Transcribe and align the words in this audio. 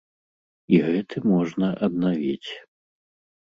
І 0.75 0.79
гэты 0.87 1.17
можна 1.33 1.69
аднавіць. 1.89 2.49